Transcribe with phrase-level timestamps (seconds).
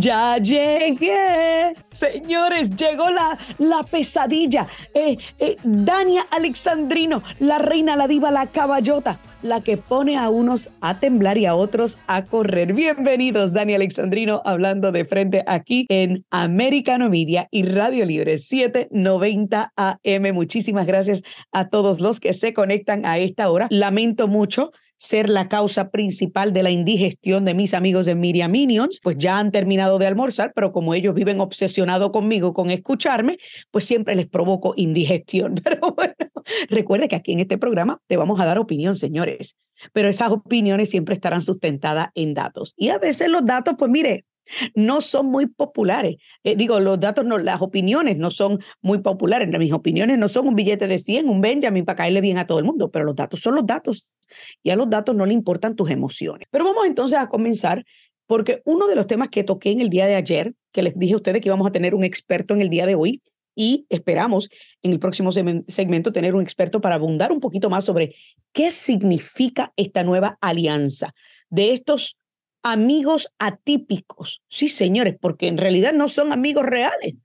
[0.00, 4.66] Ya llegué, señores, llegó la, la pesadilla.
[4.94, 10.70] Eh, eh, Dania Alexandrino, la reina, la diva, la caballota, la que pone a unos
[10.80, 12.72] a temblar y a otros a correr.
[12.72, 20.32] Bienvenidos, Dani Alexandrino, hablando de frente aquí en Americano Media y Radio Libre 790 AM.
[20.34, 21.22] Muchísimas gracias
[21.52, 23.66] a todos los que se conectan a esta hora.
[23.70, 29.00] Lamento mucho ser la causa principal de la indigestión de mis amigos de Miriam Minions,
[29.02, 33.38] pues ya han terminado de almorzar, pero como ellos viven obsesionados conmigo con escucharme,
[33.70, 35.54] pues siempre les provoco indigestión.
[35.64, 36.14] Pero bueno,
[36.68, 39.56] recuerde que aquí en este programa te vamos a dar opinión, señores,
[39.92, 42.74] pero esas opiniones siempre estarán sustentadas en datos.
[42.76, 44.24] Y a veces los datos, pues mire,
[44.74, 46.16] no son muy populares.
[46.44, 49.48] Eh, digo, los datos, no, las opiniones no son muy populares.
[49.58, 52.58] Mis opiniones no son un billete de 100, un Benjamin para caerle bien a todo
[52.58, 54.08] el mundo, pero los datos son los datos
[54.62, 56.48] y a los datos no le importan tus emociones.
[56.50, 57.84] Pero vamos entonces a comenzar
[58.26, 61.14] porque uno de los temas que toqué en el día de ayer, que les dije
[61.14, 63.20] a ustedes que íbamos a tener un experto en el día de hoy,
[63.54, 64.48] y esperamos
[64.82, 68.14] en el próximo segmento tener un experto para abundar un poquito más sobre
[68.52, 71.14] qué significa esta nueva alianza
[71.48, 72.16] de estos
[72.62, 74.42] amigos atípicos.
[74.48, 77.16] Sí, señores, porque en realidad no son amigos reales.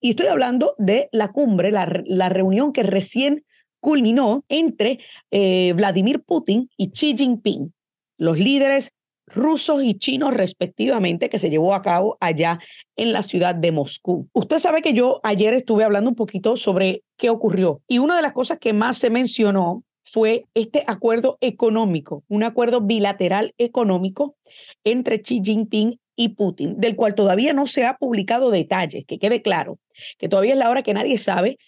[0.00, 3.44] Y estoy hablando de la cumbre, la, la reunión que recién
[3.80, 5.00] culminó entre
[5.30, 7.72] eh, Vladimir Putin y Xi Jinping,
[8.18, 8.92] los líderes
[9.34, 12.58] rusos y chinos respectivamente que se llevó a cabo allá
[12.96, 14.28] en la ciudad de Moscú.
[14.32, 18.22] Usted sabe que yo ayer estuve hablando un poquito sobre qué ocurrió y una de
[18.22, 24.36] las cosas que más se mencionó fue este acuerdo económico, un acuerdo bilateral económico
[24.82, 29.40] entre Xi Jinping y Putin, del cual todavía no se ha publicado detalles, que quede
[29.40, 29.78] claro,
[30.18, 31.58] que todavía es la hora que nadie sabe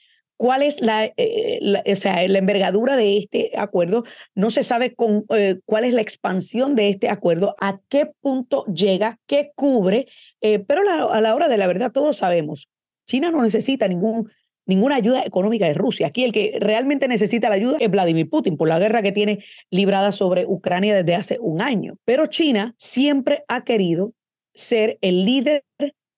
[0.42, 4.03] cuál es la, eh, o sea, la envergadura de este acuerdo,
[4.34, 8.64] no se sabe con, eh, cuál es la expansión de este acuerdo, a qué punto
[8.64, 10.08] llega, qué cubre,
[10.41, 10.80] eh, pero
[11.12, 12.69] a la hora de la verdad todos sabemos,
[13.06, 14.32] China no necesita ningún
[14.66, 16.08] ninguna ayuda económica de Rusia.
[16.08, 19.44] Aquí el que realmente necesita la ayuda es Vladimir Putin por la guerra que tiene
[19.70, 21.98] librada sobre Ucrania desde hace un año.
[22.04, 24.12] Pero China siempre ha querido
[24.54, 25.64] ser el líder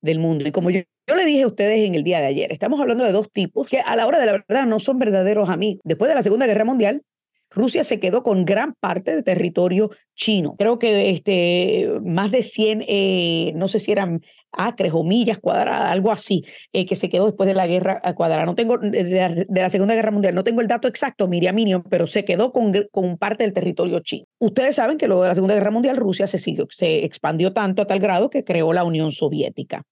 [0.03, 0.47] del mundo.
[0.47, 3.05] Y como yo, yo le dije a ustedes en el día de ayer, estamos hablando
[3.05, 5.83] de dos tipos que a la hora de la verdad no son verdaderos amigos.
[5.85, 7.03] Después de la Segunda Guerra Mundial,
[7.51, 10.57] Rusia se quedó con gran parte de territorio chino.
[10.57, 15.91] Creo que este, más de 100, eh, no sé si eran acres o millas cuadradas,
[15.91, 18.47] algo así, eh, que se quedó después de la guerra cuadrada.
[18.47, 22.07] No tengo, de la, Segunda Guerra Mundial, no tengo el dato exacto, Miriam Minion, pero
[22.07, 24.27] se quedó con, con parte del territorio chino.
[24.39, 27.83] Ustedes saben que luego de la Segunda Guerra Mundial, Rusia se, siguió, se expandió tanto
[27.83, 29.85] a tal grado que creó la Unión Soviética.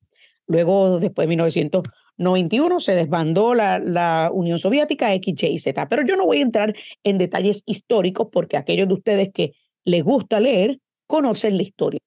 [0.46, 5.88] Luego, después de 1991, se desbandó la, la Unión Soviética, X, Y, Z.
[5.88, 9.52] Pero yo no voy a entrar en detalles históricos porque aquellos de ustedes que
[9.84, 12.00] les gusta leer conocen la historia.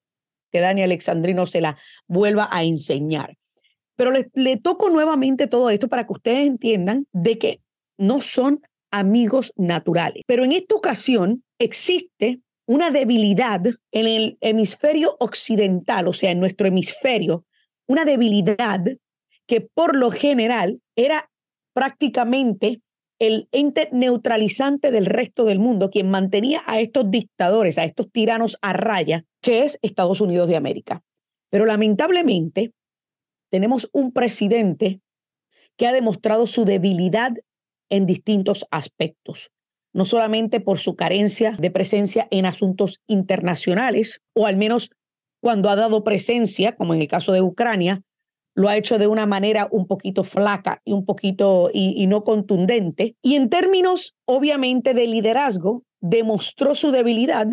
[0.51, 3.35] Que Dani Alexandrino se la vuelva a enseñar.
[3.95, 7.61] Pero le, le toco nuevamente todo esto para que ustedes entiendan de que
[7.97, 10.23] no son amigos naturales.
[10.27, 16.67] Pero en esta ocasión existe una debilidad en el hemisferio occidental, o sea, en nuestro
[16.67, 17.45] hemisferio,
[17.87, 18.81] una debilidad
[19.47, 21.29] que por lo general era
[21.73, 22.81] prácticamente
[23.19, 28.57] el ente neutralizante del resto del mundo, quien mantenía a estos dictadores, a estos tiranos
[28.61, 31.01] a raya, que es Estados Unidos de América.
[31.49, 32.73] Pero lamentablemente
[33.49, 34.99] tenemos un presidente
[35.77, 37.33] que ha demostrado su debilidad
[37.89, 39.51] en distintos aspectos,
[39.93, 44.89] no solamente por su carencia de presencia en asuntos internacionales, o al menos
[45.45, 48.01] cuando ha dado presencia, como en el caso de Ucrania,
[48.55, 53.15] lo ha hecho de una manera un poquito flaca y un poquito y, no contundente.
[53.21, 57.45] Y en términos, obviamente, de liderazgo, demostró su debilidad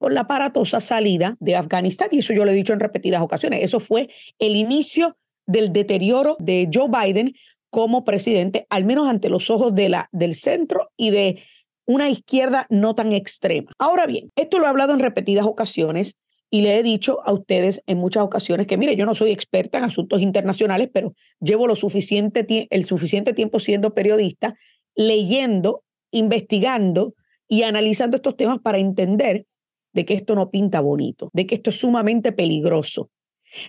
[0.00, 2.08] con la aparatosa salida de Afganistán.
[2.10, 3.62] Y eso yo lo he dicho en repetidas ocasiones.
[3.62, 4.08] Eso fue
[4.40, 5.16] el inicio
[5.46, 7.32] del deterioro de Joe Biden
[7.70, 11.44] como presidente, al menos ante los ojos de la, del centro y de
[11.86, 13.70] una izquierda no tan extrema.
[13.78, 16.16] Ahora bien, esto lo he hablado en repetidas ocasiones
[16.50, 19.78] y le he dicho a ustedes en muchas ocasiones que, mire, yo no soy experta
[19.78, 24.56] en asuntos internacionales, pero llevo lo suficiente el suficiente tiempo siendo periodista,
[24.94, 27.14] leyendo, investigando
[27.48, 29.46] y analizando estos temas para entender
[29.92, 33.10] de que esto no pinta bonito, de que esto es sumamente peligroso,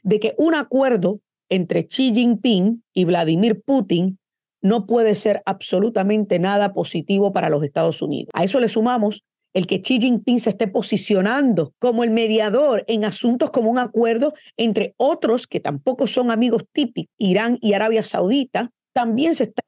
[0.04, 4.20] de que un acuerdo entre Xi Jinping y Vladimir Putin
[4.62, 8.30] no puede ser absolutamente nada positivo para los Estados Unidos.
[8.34, 9.24] A eso le sumamos
[9.58, 14.36] el que Xi Jinping se esté posicionando como el mediador en asuntos como un acuerdo
[14.56, 19.64] entre otros que tampoco son amigos típicos, Irán y Arabia Saudita, también se está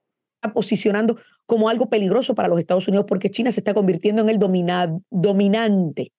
[0.53, 4.37] posicionando como algo peligroso para los Estados Unidos porque China se está convirtiendo en el
[4.37, 6.11] dominante,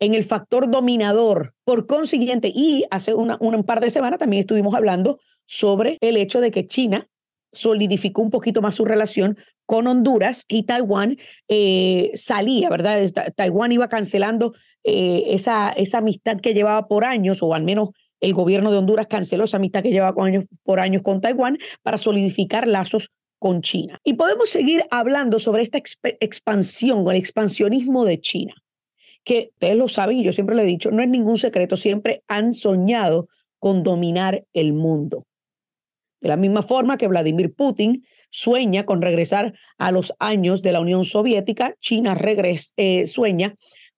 [0.00, 1.52] en el factor dominador.
[1.64, 6.40] Por consiguiente, y hace una, un par de semanas también estuvimos hablando sobre el hecho
[6.40, 7.06] de que China
[7.54, 11.16] solidificó un poquito más su relación con Honduras y Taiwán
[11.48, 13.00] eh, salía, ¿verdad?
[13.34, 14.52] Taiwán iba cancelando
[14.82, 17.90] eh, esa, esa amistad que llevaba por años, o al menos
[18.20, 20.14] el gobierno de Honduras canceló esa amistad que llevaba
[20.62, 23.98] por años con Taiwán para solidificar lazos con China.
[24.04, 25.78] Y podemos seguir hablando sobre esta
[26.20, 28.54] expansión o el expansionismo de China,
[29.24, 32.22] que ustedes lo saben y yo siempre lo he dicho, no es ningún secreto, siempre
[32.28, 33.28] han soñado
[33.58, 35.24] con dominar el mundo.
[36.24, 40.80] De la misma forma que Vladimir Putin sueña con regresar a los años de la
[40.80, 42.16] Unión Soviética, China
[42.78, 43.54] eh, sueña,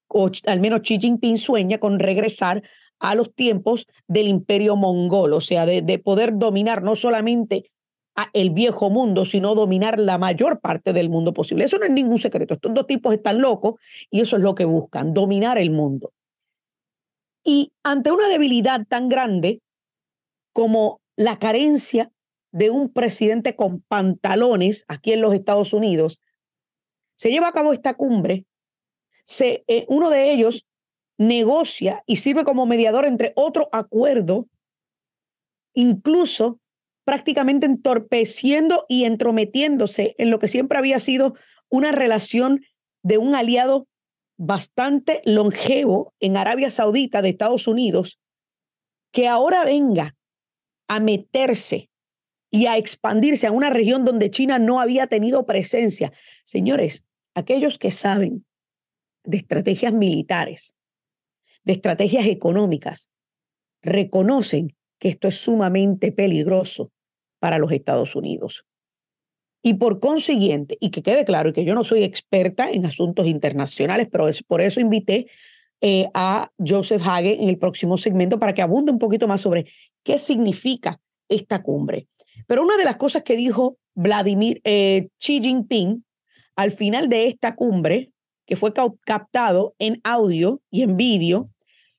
[0.08, 2.64] o al menos Xi Jinping sueña con regresar
[2.98, 7.70] a los tiempos del imperio mongol, o sea, de, de poder dominar no solamente
[8.16, 11.66] a el viejo mundo, sino dominar la mayor parte del mundo posible.
[11.66, 12.54] Eso no es ningún secreto.
[12.54, 13.74] Estos dos tipos están locos
[14.10, 16.10] y eso es lo que buscan, dominar el mundo.
[17.44, 19.60] Y ante una debilidad tan grande
[20.52, 22.10] como la carencia
[22.56, 26.22] de un presidente con pantalones aquí en los Estados Unidos,
[27.14, 28.46] se lleva a cabo esta cumbre.
[29.26, 30.66] Se, eh, uno de ellos
[31.18, 34.48] negocia y sirve como mediador entre otro acuerdo,
[35.74, 36.58] incluso
[37.04, 41.34] prácticamente entorpeciendo y entrometiéndose en lo que siempre había sido
[41.68, 42.64] una relación
[43.02, 43.86] de un aliado
[44.38, 48.18] bastante longevo en Arabia Saudita de Estados Unidos,
[49.12, 50.16] que ahora venga
[50.88, 51.90] a meterse
[52.50, 56.12] y a expandirse a una región donde China no había tenido presencia.
[56.44, 57.04] Señores,
[57.34, 58.44] aquellos que saben
[59.24, 60.74] de estrategias militares,
[61.64, 63.10] de estrategias económicas,
[63.82, 66.92] reconocen que esto es sumamente peligroso
[67.38, 68.64] para los Estados Unidos.
[69.62, 74.08] Y por consiguiente, y que quede claro que yo no soy experta en asuntos internacionales,
[74.10, 75.26] pero es, por eso invité
[75.80, 79.66] eh, a Joseph Hage en el próximo segmento para que abunde un poquito más sobre
[80.04, 82.06] qué significa esta cumbre.
[82.46, 86.04] Pero una de las cosas que dijo Vladimir eh, Xi Jinping
[86.56, 88.10] al final de esta cumbre,
[88.46, 88.72] que fue
[89.04, 91.50] captado en audio y en vídeo,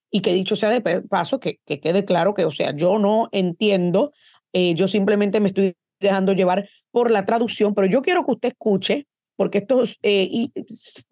[0.10, 3.30] y que dicho sea de paso, que, que quede claro que, o sea, yo no
[3.32, 4.14] entiendo,
[4.54, 8.50] eh, yo simplemente me estoy dejando llevar por la traducción, pero yo quiero que usted
[8.50, 10.52] escuche, porque esto eh, y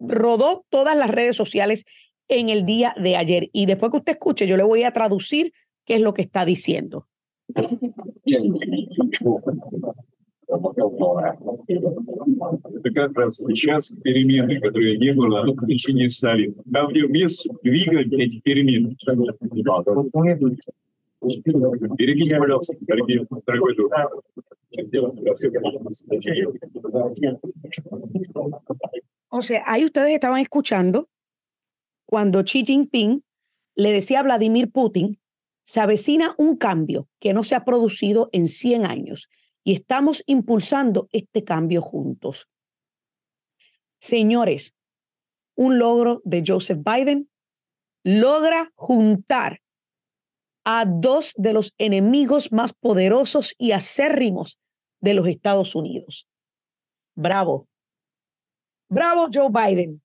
[0.00, 1.84] rodó todas las redes sociales
[2.28, 3.48] en el día de ayer.
[3.52, 5.52] Y después que usted escuche, yo le voy a traducir
[5.84, 7.06] qué es lo que está diciendo.
[12.83, 16.55] Это как раз сейчас перемены, которые не было в течение Сталина.
[16.71, 18.95] Там, где вместо двигать эти перемены.
[21.21, 23.93] Берегите, пожалуйста, дорогие, дорогой друг.
[29.29, 31.09] O sea, ahí ustedes estaban escuchando
[32.05, 33.21] cuando Xi Jinping
[33.75, 35.19] le decía a Vladimir Putin
[35.66, 39.28] se avecina un cambio que no se ha producido en 100 años
[39.64, 42.48] y estamos impulsando este cambio juntos.
[43.98, 44.76] Señores,
[45.56, 47.28] un logro de Joseph Biden
[48.04, 49.60] logra juntar
[50.64, 54.60] a dos de los enemigos más poderosos y acérrimos
[55.00, 56.28] de los Estados Unidos.
[57.16, 57.66] Bravo.
[58.88, 60.00] Bravo, Joe Biden.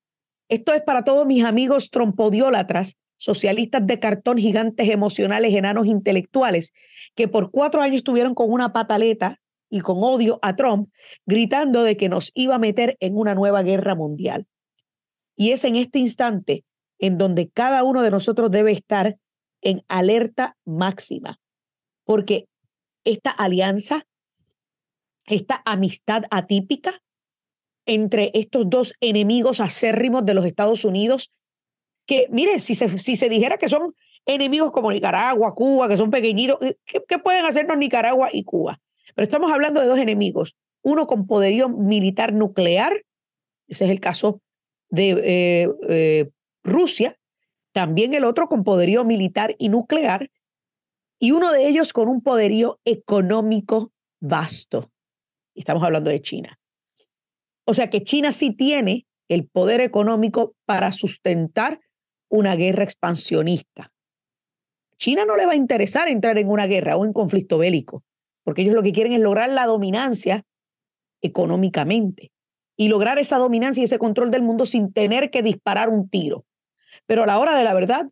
[0.50, 6.74] Esto es para todos mis amigos trompodiólatras socialistas de cartón, gigantes emocionales, enanos intelectuales,
[7.14, 10.90] que por cuatro años estuvieron con una pataleta y con odio a Trump,
[11.28, 14.48] gritando de que nos iba a meter en una nueva guerra mundial.
[15.36, 16.66] Y es en este instante
[16.98, 19.18] en donde cada uno de nosotros debe estar
[19.62, 21.40] en alerta máxima,
[22.04, 22.48] porque
[23.04, 24.08] esta alianza,
[25.28, 27.04] esta amistad atípica
[27.86, 31.32] entre estos dos enemigos acérrimos de los Estados Unidos
[32.12, 36.12] que, mire, si se, si se dijera que son enemigos como Nicaragua, Cuba, que son
[36.12, 38.82] pequeñitos, ¿qué, pueden hacernos Nicaragua y Cuba?
[39.16, 43.06] Pero estamos hablando de dos enemigos, uno con poderío militar nuclear,
[43.70, 44.42] ese es el caso
[44.90, 46.30] de eh, eh,
[46.66, 47.18] Rusia,
[47.72, 50.30] también el otro con poderío militar y nuclear,
[51.18, 54.92] y uno de ellos con un poderío económico vasto.
[55.56, 56.60] Estamos hablando de China.
[57.64, 61.80] O sea que China sí tiene el poder económico para sustentar
[62.32, 63.92] una guerra expansionista.
[64.98, 68.04] China no le va a interesar entrar en una guerra o en conflicto bélico,
[68.44, 70.44] porque ellos lo que quieren es lograr la dominancia
[71.22, 72.32] económicamente
[72.78, 76.46] y lograr esa dominancia y ese control del mundo sin tener que disparar un tiro.
[77.06, 78.10] Pero a la hora de la verdad,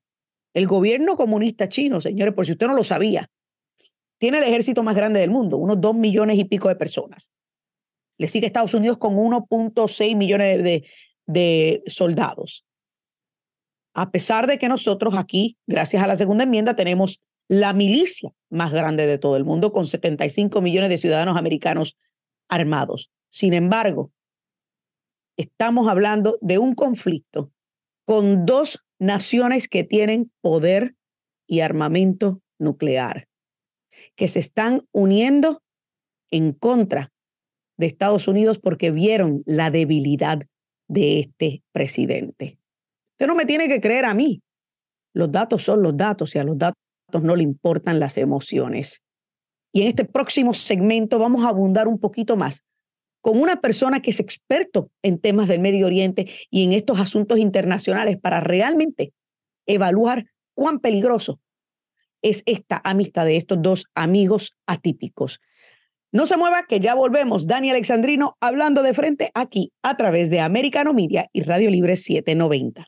[0.53, 3.29] el gobierno comunista chino, señores, por si usted no lo sabía,
[4.17, 7.31] tiene el ejército más grande del mundo, unos dos millones y pico de personas.
[8.17, 10.83] Le sigue Estados Unidos con 1.6 millones
[11.25, 12.65] de soldados.
[13.99, 18.71] A pesar de que nosotros aquí, gracias a la segunda enmienda, tenemos la milicia más
[18.71, 21.97] grande de todo el mundo, con 75 millones de ciudadanos americanos
[22.47, 23.11] armados.
[23.29, 24.13] Sin embargo,
[25.35, 27.51] estamos hablando de un conflicto
[28.05, 30.95] con dos naciones que tienen poder
[31.45, 33.27] y armamento nuclear,
[34.15, 35.61] que se están uniendo
[36.31, 37.11] en contra
[37.75, 40.47] de Estados Unidos porque vieron la debilidad
[40.87, 42.59] de este presidente.
[43.19, 44.41] Usted no me tiene que creer a mí.
[45.13, 49.03] Los datos son los datos y a los datos no le importan las emociones.
[49.73, 52.63] Y en este próximo segmento vamos a abundar un poquito más
[53.19, 57.39] con una persona que es experto en temas del Medio Oriente y en estos asuntos
[57.39, 59.11] internacionales para realmente
[59.67, 61.41] evaluar cuán peligroso
[62.21, 65.41] es esta amistad de estos dos amigos atípicos.
[66.13, 67.47] No se mueva, que ya volvemos.
[67.47, 72.87] Dani Alexandrino hablando de frente aquí a través de Americano Media y Radio Libre 790.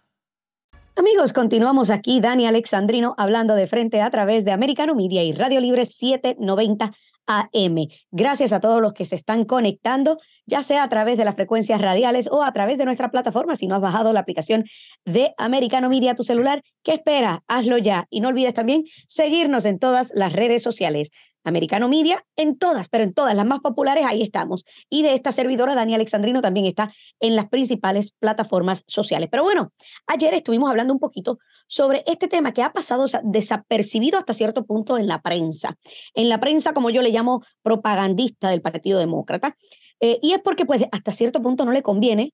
[1.01, 5.59] Amigos, continuamos aquí, Dani Alexandrino, hablando de frente a través de Americano Media y Radio
[5.59, 6.91] Libre 790
[7.25, 7.87] AM.
[8.11, 11.81] Gracias a todos los que se están conectando, ya sea a través de las frecuencias
[11.81, 13.55] radiales o a través de nuestra plataforma.
[13.55, 14.65] Si no has bajado la aplicación
[15.03, 17.43] de Americano Media a tu celular, ¿qué espera?
[17.47, 18.05] Hazlo ya.
[18.11, 21.09] Y no olvides también seguirnos en todas las redes sociales.
[21.43, 24.65] Americano Media, en todas, pero en todas las más populares, ahí estamos.
[24.89, 29.29] Y de esta servidora, Dani Alexandrino, también está en las principales plataformas sociales.
[29.31, 29.73] Pero bueno,
[30.07, 34.97] ayer estuvimos hablando un poquito sobre este tema que ha pasado desapercibido hasta cierto punto
[34.97, 35.77] en la prensa.
[36.13, 39.55] En la prensa, como yo le llamo, propagandista del Partido Demócrata.
[39.99, 42.33] Eh, y es porque, pues, hasta cierto punto no le conviene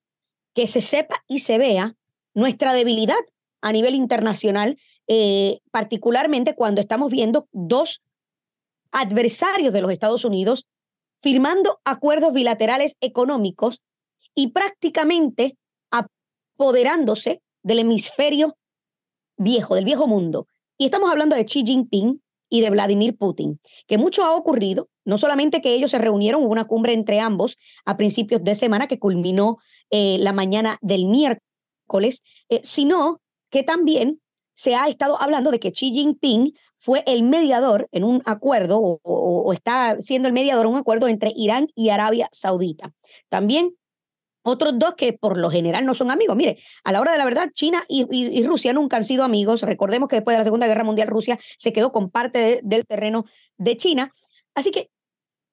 [0.54, 1.94] que se sepa y se vea
[2.34, 3.16] nuestra debilidad
[3.60, 8.02] a nivel internacional, eh, particularmente cuando estamos viendo dos
[8.92, 10.66] adversarios de los Estados Unidos
[11.20, 13.82] firmando acuerdos bilaterales económicos
[14.34, 15.56] y prácticamente
[15.90, 18.56] apoderándose del hemisferio
[19.36, 20.46] viejo, del viejo mundo.
[20.76, 25.18] Y estamos hablando de Xi Jinping y de Vladimir Putin, que mucho ha ocurrido, no
[25.18, 28.98] solamente que ellos se reunieron, hubo una cumbre entre ambos a principios de semana que
[28.98, 29.58] culminó
[29.90, 34.20] eh, la mañana del miércoles, eh, sino que también
[34.58, 39.52] se ha estado hablando de que Xi Jinping fue el mediador en un acuerdo o,
[39.52, 42.92] está siendo el mediador en un acuerdo entre Irán y Arabia Saudita.
[43.28, 43.76] También
[44.42, 46.34] otros dos que por lo general no son amigos.
[46.34, 49.62] Mire, a la hora de la verdad, China y, Rusia nunca han sido amigos.
[49.62, 53.26] Recordemos que después de la Segunda Guerra Mundial, Rusia se quedó con parte del terreno
[53.58, 54.10] de China.
[54.56, 54.90] Así que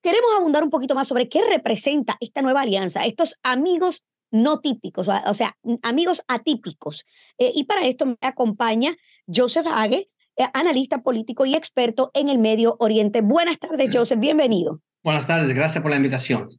[0.02, 5.08] queremos abundar un poquito más sobre qué representa esta nueva alianza, estos amigos no típicos,
[5.08, 7.06] o sea, amigos atípicos.
[7.38, 8.96] Eh, y para esto me acompaña
[9.28, 13.22] Joseph Hage, eh, analista político y experto en el Medio Oriente.
[13.22, 14.82] Buenas tardes, Joseph, bienvenido.
[15.04, 16.50] Buenas tardes, gracias por la invitación.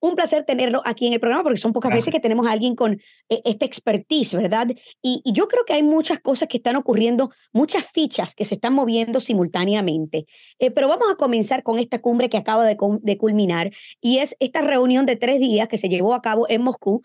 [0.00, 2.74] Un placer tenerlo aquí en el programa porque son pocas veces que tenemos a alguien
[2.74, 2.94] con
[3.28, 4.68] eh, esta expertise, ¿verdad?
[5.02, 8.72] Y, yo creo que hay muchas cosas que están ocurriendo, muchas fichas que se están
[8.74, 10.26] moviendo simultáneamente.
[10.58, 14.36] Eh, pero vamos a comenzar con esta cumbre que acaba de, de culminar y es
[14.40, 17.02] esta reunión de tres días que se llevó a cabo en Moscú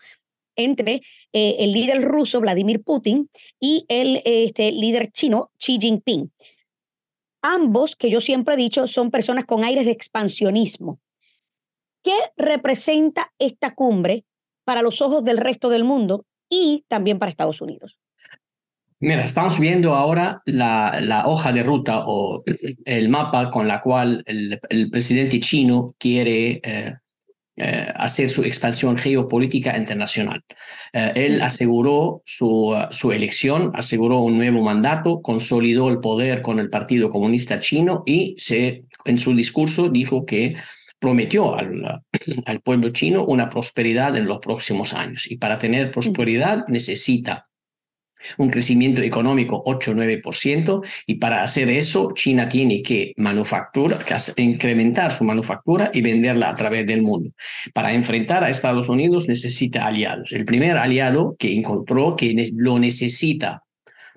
[0.56, 6.32] entre eh, el líder ruso Vladimir Putin y el este, líder chino Xi Jinping.
[7.42, 10.98] Ambos, que yo siempre he dicho, son personas con aires de expansionismo.
[12.06, 14.24] ¿Qué representa esta cumbre
[14.64, 17.98] para los ojos del resto del mundo y también para Estados Unidos?
[19.00, 22.44] Mira, estamos viendo ahora la, la, hoja de ruta o
[22.84, 26.94] el mapa con la cual el, el presidente chino quiere eh,
[27.56, 30.44] eh, hacer su expansión geopolítica internacional.
[30.92, 36.70] Eh, él aseguró su, su elección, aseguró un nuevo mandato, consolidó el poder con el
[36.70, 40.54] Partido Comunista Chino y se, en su discurso dijo que
[40.98, 42.02] prometió al,
[42.46, 45.30] al pueblo chino una prosperidad en los próximos años.
[45.30, 47.46] Y para tener prosperidad necesita
[48.38, 54.04] un crecimiento económico 8-9%, y para hacer eso China tiene que manufacturar,
[54.36, 57.30] incrementar su manufactura y venderla a través del mundo.
[57.72, 60.32] Para enfrentar a Estados Unidos necesita aliados.
[60.32, 63.62] El primer aliado que encontró que lo necesita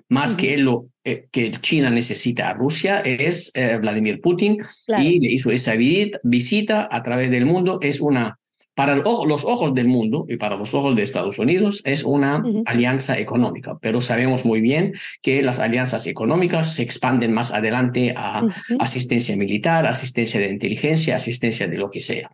[0.08, 0.86] más que, lo,
[1.30, 4.58] que China necesita a Rusia es eh, Vladimir Putin
[4.98, 7.78] y le hizo esa visita a través del mundo.
[7.80, 8.39] Es una
[8.80, 13.18] para los ojos del mundo y para los ojos de Estados Unidos es una alianza
[13.18, 18.42] económica, pero sabemos muy bien que las alianzas económicas se expanden más adelante a
[18.78, 22.30] asistencia militar, asistencia de inteligencia, asistencia de lo que sea.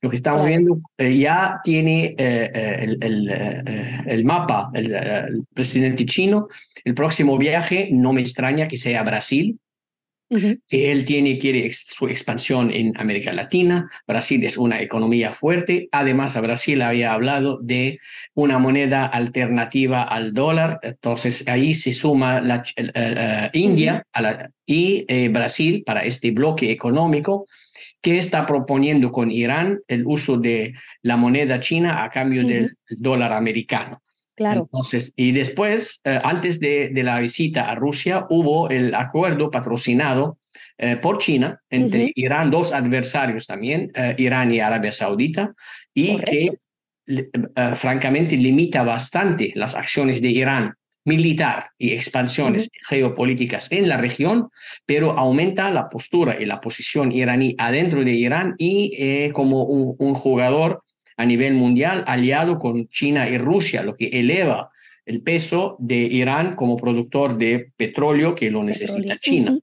[0.00, 6.06] Lo que estamos viendo eh, ya tiene eh, eh, el, el, el, mapa, el presidente
[6.06, 6.48] chino,
[6.82, 9.58] el próximo viaje no me extraña que sea Brasil,
[10.68, 13.90] que él tiene, quiere su expansión en América Latina.
[14.06, 15.88] Brasil es una economía fuerte.
[15.90, 17.98] Además, a Brasil había hablado de
[18.34, 20.78] una moneda alternativa al dólar.
[20.82, 26.70] Entonces, ahí se suma la, eh, India a la, y eh, Brasil para este bloque
[26.70, 27.48] económico
[28.00, 33.32] que está proponiendo con Irán el uso de la moneda china a cambio del dólar
[33.32, 34.00] americano.
[34.40, 34.62] Claro.
[34.62, 40.38] Entonces, y después, eh, antes de, de, la visita a Rusia, hubo el acuerdo patrocinado
[40.78, 45.52] eh, por China entre Irán, dos adversarios también, eh, Irán y Arabia Saudita,
[45.92, 46.52] y que
[47.74, 54.48] francamente limita bastante las acciones de Irán militar y expansiones geopolíticas en la región,
[54.86, 60.14] pero aumenta la postura y la posición iraní adentro de Irán y como un, un
[60.14, 60.82] jugador
[61.20, 64.70] a nivel mundial aliado con China y Rusia, lo que eleva
[65.04, 69.58] el peso de Irán como productor de petróleo que lo necesita China.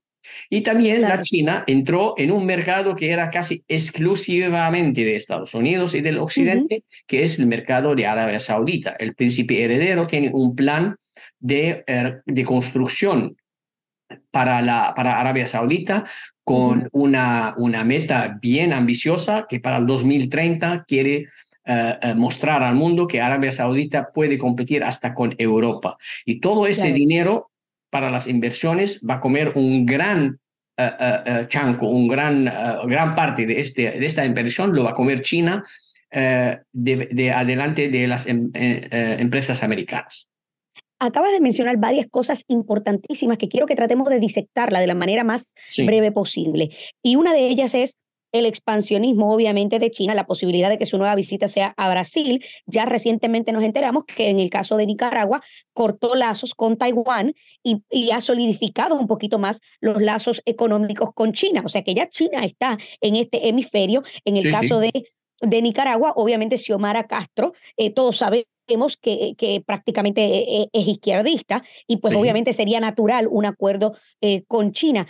[0.52, 5.96] Y también la China entró en un mercado que era casi exclusivamente de Estados Unidos
[5.96, 8.96] y del Occidente, que es el mercado de Arabia Saudita.
[9.00, 10.96] El príncipe heredero tiene un plan
[11.40, 13.36] de, er, de construcción
[14.30, 16.04] para, la, para Arabia Saudita
[16.44, 21.26] con una, una meta bien ambiciosa que para el 2030 quiere
[21.68, 25.98] eh, eh, mostrar al mundo que Arabia Saudita puede competir hasta con Europa.
[26.26, 27.52] Y todo ese dinero
[27.90, 30.40] para las inversiones va a comer un gran
[30.78, 32.46] uh, chanco, un gran,
[32.86, 35.64] gran parte de, este, de esta inversión lo va a comer China
[36.10, 36.64] de,
[37.12, 40.28] de, adelante de las em, empresas americanas.
[41.00, 45.24] Acabas de mencionar varias cosas importantísimas que quiero que tratemos de disectarla de la manera
[45.24, 46.70] más breve posible.
[47.04, 47.98] Y una de ellas es
[48.32, 52.44] el expansionismo, obviamente, de China, la posibilidad de que su nueva visita sea a Brasil.
[52.66, 55.42] Ya recientemente nos enteramos que en el caso de Nicaragua
[55.74, 61.62] cortó lazos con Taiwán y, ha solidificado un poquito más los lazos económicos con China.
[61.66, 64.04] O sea que ya China está en este hemisferio.
[64.26, 64.92] En el caso De,
[65.42, 71.64] de Nicaragua, obviamente, Xiomara Castro, eh, todos sabemos que, que, prácticamente eh, eh, es izquierdista
[71.88, 73.96] y pues obviamente sería natural un acuerdo
[74.48, 75.08] con China.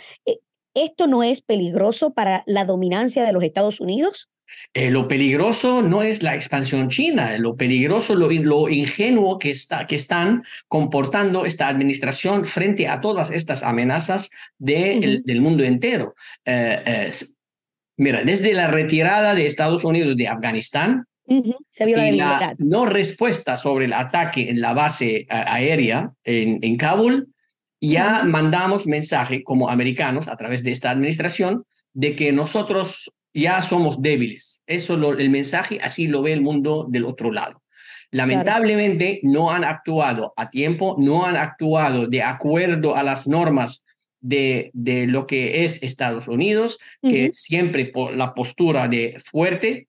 [0.78, 4.28] ¿Esto no es peligroso para la dominancia de los Estados Unidos?
[4.72, 9.86] Eh, lo peligroso no es la expansión china, lo peligroso, lo, lo ingenuo que, está,
[9.86, 16.14] que están comportando esta administración frente a todas estas amenazas de, del mundo entero.
[16.44, 17.10] Eh,
[17.96, 21.04] mira, desde la retirada de Estados Unidos de Afganistán,
[21.70, 26.58] Se vio la, y la no respuesta sobre el ataque en la base aérea en,
[26.62, 27.34] en Kabul,
[27.80, 34.02] ya mandamos mensaje como americanos a través de esta administración de que nosotros ya somos
[34.02, 34.62] débiles.
[34.66, 37.62] Eso lo, el mensaje así lo ve el mundo del otro lado.
[38.10, 43.84] Lamentablemente no han actuado a tiempo, no han actuado de acuerdo a las normas
[44.20, 49.88] de, de lo que es Estados Unidos, que siempre por la postura de fuerte,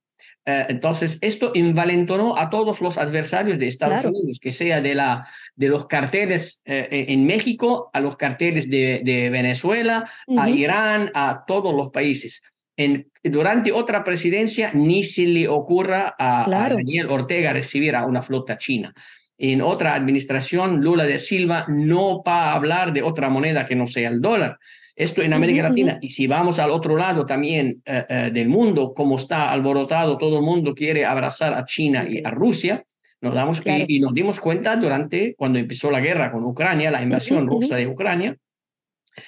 [0.69, 5.69] entonces, esto envalentonó a todos los adversarios de Estados Unidos, que sea de, la, de
[5.69, 11.73] los carteles eh, en México, a los carteles de, de Venezuela, a Irán, a todos
[11.73, 12.41] los países.
[12.77, 18.21] En, durante otra presidencia ni se le ocurra a, a, Daniel Ortega recibir a una
[18.21, 18.93] flota china.
[19.41, 23.87] En otra administración, Lula de Silva no va a hablar de otra moneda que no
[23.87, 24.59] sea el dólar.
[24.97, 25.97] Esto en América Latina.
[26.01, 30.39] Y si vamos al otro lado también eh, eh, del mundo, como está alborotado, todo
[30.39, 32.83] el mundo quiere abrazar a China y a Rusia,
[33.21, 37.47] nos damos y, nos dimos cuenta durante cuando empezó la guerra con Ucrania, la invasión
[37.47, 38.37] rusa de Ucrania,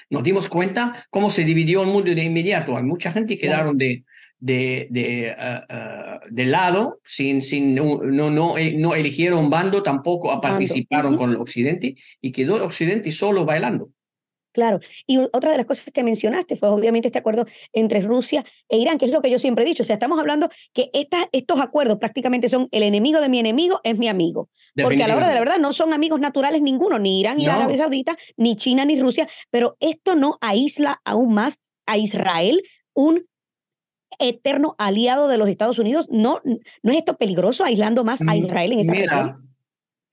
[0.10, 2.76] nos dimos cuenta cómo se dividió el mundo de inmediato.
[2.76, 4.04] Hay mucha gente que quedaron de,
[4.42, 11.30] de, de, eh, de lado, sin, sin, no, no, no eligieron bando, tampoco participaron con
[11.30, 13.90] el Occidente y quedó el Occidente solo bailando.
[14.54, 18.78] Claro, y otra de las cosas que mencionaste fue obviamente este acuerdo entre Rusia e
[18.78, 21.30] Irán, que es lo que yo siempre he dicho, o sea, estamos hablando que esta,
[21.32, 25.16] estos acuerdos prácticamente son el enemigo de mi enemigo es mi amigo, porque a la
[25.16, 28.58] hora de la verdad no son amigos naturales ninguno, ni Irán ni Arabia Saudita, ni
[28.58, 32.62] China ni Rusia, pero esto no aísla aún más a Israel,
[32.94, 33.26] un
[34.20, 36.42] eterno aliado de los Estados Unidos, ¿no,
[36.84, 39.52] no es esto peligroso aislando más a Israel en esa región?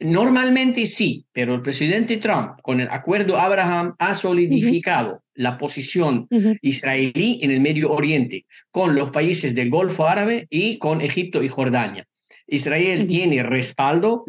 [0.01, 6.29] Normalmente sí, pero el presidente Trump, con el acuerdo Abraham, ha solidificado la posición
[6.63, 11.49] israelí en el Medio Oriente con los países del Golfo Árabe y con Egipto y
[11.49, 12.07] Jordania.
[12.47, 14.25] Israel tiene respaldo.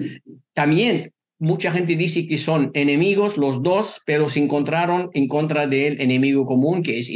[0.53, 6.01] También mucha gente dice que son enemigos los dos, pero se encontraron en contra del
[6.01, 7.12] enemigo común que es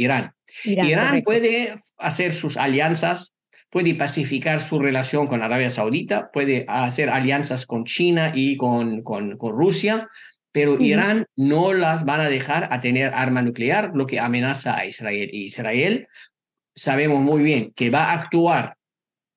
[0.64, 0.86] Irán.
[0.86, 3.34] Irán, puede hacer sus alianzas
[3.74, 9.36] puede pacificar su relación con Arabia Saudita, puede hacer alianzas con China y con, con,
[9.36, 10.08] con Rusia,
[10.52, 14.86] pero Irán no las van a dejar a tener arma nuclear, lo que amenaza a
[14.86, 15.28] Israel.
[15.32, 16.06] Y Israel
[16.72, 18.76] sabemos muy bien que va a actuar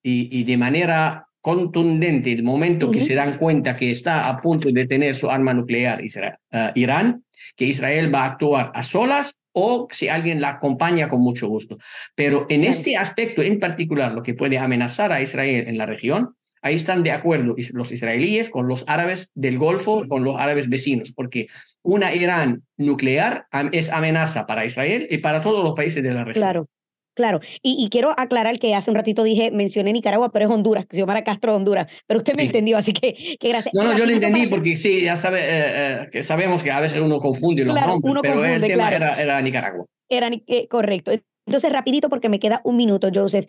[0.03, 4.69] y, y de manera contundente el momento que se dan cuenta que está a punto
[4.71, 7.23] de tener su arma nuclear uh, Irán,
[7.55, 11.79] que Israel va a actuar a solas o si alguien la acompaña con mucho gusto.
[12.13, 16.35] Pero en este aspecto en particular, lo que puede amenazar a Israel en la región,
[16.61, 21.11] ahí están de acuerdo los israelíes con los árabes del Golfo, con los árabes vecinos,
[21.11, 21.47] porque
[21.81, 26.43] una Irán nuclear es amenaza para Israel y para todos los países de la región.
[26.43, 26.69] Claro.
[27.17, 30.95] Claro, y, quiero aclarar que hace un ratito dije, mencioné Nicaragua, pero es Honduras, que
[30.95, 33.73] se llama Castro Honduras, pero usted me entendió, así que, que gracias.
[33.73, 36.79] No, no, yo lo entendí porque sí, ya sabe, eh, eh, que sabemos que a
[36.79, 39.85] veces uno confunde los nombres, pero el tema era, era, Nicaragua.
[40.07, 41.11] Era eh, correcto.
[41.47, 43.47] Entonces, rapidito, porque me queda un minuto, Joseph.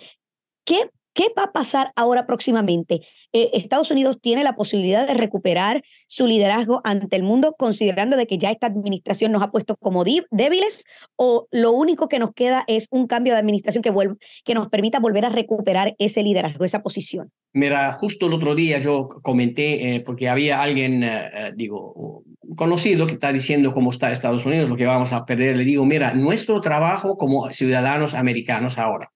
[0.65, 3.01] ¿Qué ¿Qué va a pasar ahora próximamente?
[3.33, 8.29] Eh, Estados Unidos tiene la posibilidad de recuperar su liderazgo ante el mundo, considerando de
[8.29, 10.85] que ya esta administración nos ha puesto como débiles,
[11.17, 13.93] o lo único que nos queda es un cambio de administración que,
[14.45, 17.33] que nos permita volver a recuperar ese liderazgo, esa posición.
[17.53, 22.23] Mira, justo el otro día yo comenté, eh, porque había alguien, eh, digo,
[22.55, 25.57] conocido que está diciendo cómo está Estados Unidos, lo que vamos a perder.
[25.57, 29.11] Le digo, mira, nuestro trabajo como ciudadanos americanos ahora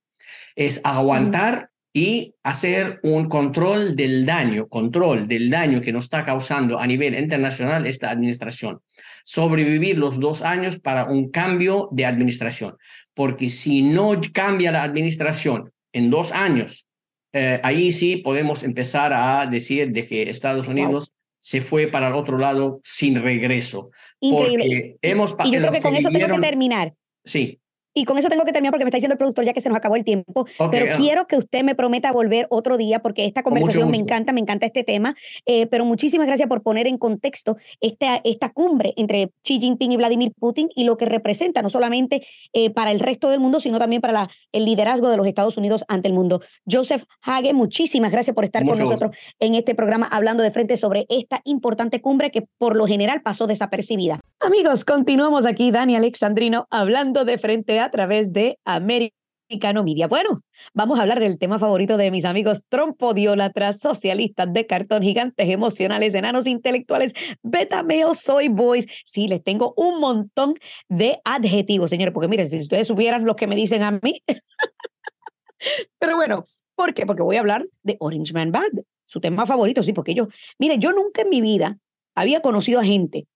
[0.56, 6.78] es aguantar y hacer un control del daño, control del daño que nos está causando
[6.78, 8.80] a nivel internacional esta administración.
[9.24, 12.76] Sobrevivir los dos años para un cambio de administración,
[13.14, 16.86] porque si no cambia la administración en dos años,
[17.34, 22.14] eh, ahí sí podemos empezar a decir de que Estados Unidos se fue para el
[22.14, 23.90] otro lado sin regreso.
[24.20, 24.96] Increíble.
[25.02, 26.94] hemos, y yo creo que con eso tengo que terminar.
[27.24, 27.58] Sí.
[27.94, 29.68] Y con eso tengo que terminar porque me está diciendo el productor ya que se
[29.68, 30.46] nos acabó el tiempo.
[30.70, 34.40] pero quiero que usted me prometa volver otro día porque esta conversación me encanta, me
[34.40, 35.14] encanta este tema.
[35.46, 39.96] Eh, pero muchísimas gracias por poner en contexto esta, esta cumbre entre Xi Jinping y
[39.96, 43.78] Vladimir Putin y lo que representa no solamente eh, para el resto del mundo, sino
[43.78, 46.40] también para la, el liderazgo de los Estados Unidos ante el mundo.
[46.70, 51.06] Joseph Hage, muchísimas gracias por estar con nosotros en este programa hablando de frente sobre
[51.08, 54.20] esta importante cumbre que por lo general pasó desapercibida.
[54.40, 60.06] Amigos, continuamos aquí, Dani Alexandrino, hablando de frente a través de Americano Media.
[60.08, 60.40] Bueno,
[60.72, 66.14] vamos a hablar del tema favorito de mis amigos trompodiólatras, socialistas de cartón, gigantes emocionales,
[66.14, 68.86] enanos intelectuales, betameos, soy boys.
[69.04, 70.54] Sí, les tengo un montón
[70.88, 74.22] de adjetivos, señores, porque miren, si ustedes supieran lo que me dicen a mí.
[75.98, 77.04] Pero bueno, ¿por qué?
[77.06, 78.70] Porque voy a hablar de Orange Man Bad,
[79.04, 81.78] su tema favorito, sí, porque yo, miren, yo nunca en mi vida
[82.14, 83.26] había conocido a gente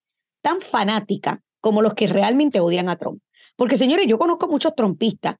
[0.40, 3.20] tan fanática como los que realmente odian a Trump.
[3.56, 5.36] Porque, señores, yo conozco muchos trompistas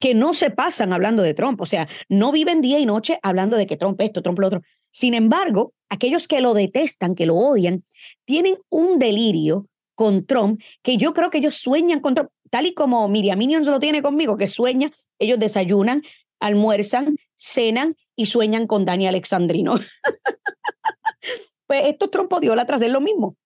[0.00, 3.56] que no se pasan hablando de Trump, o sea, no viven día y noche hablando
[3.56, 4.62] de que Trump esto, Trump lo otro.
[4.90, 7.84] Sin embargo, aquellos que lo detestan, que lo odian,
[8.24, 12.74] tienen un delirio con Trump que yo creo que ellos sueñan con Trump, tal y
[12.74, 16.02] como Miriam Minions lo tiene conmigo, que sueña, ellos desayunan,
[16.40, 19.74] almuerzan, cenan y sueñan con Dani Alexandrino.
[21.66, 23.36] pues estos Trump odiólatras es lo mismo.